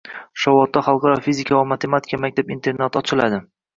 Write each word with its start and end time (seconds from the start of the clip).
Shovotda 0.43 0.81
xalqaro 0.87 1.19
fizika 1.27 1.57
va 1.59 1.67
matematika 1.73 2.19
maktab-internati 2.25 3.01
ochiladi 3.03 3.45